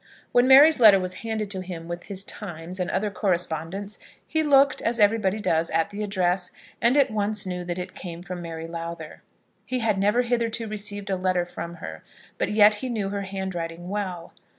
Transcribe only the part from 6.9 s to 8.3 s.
at once knew that it came